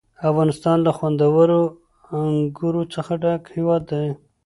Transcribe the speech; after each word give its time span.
افغانستان 0.29 0.77
له 0.85 0.91
خوندورو 0.97 1.61
انګورو 2.19 2.83
څخه 2.93 3.13
ډک 3.21 3.41
هېواد 3.55 3.81
دی. 3.91 4.07